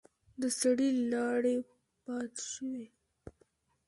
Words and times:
د 0.41 0.43
سړي 0.59 0.89
لاړې 1.11 1.55
باد 2.05 2.33
شوې. 2.51 2.85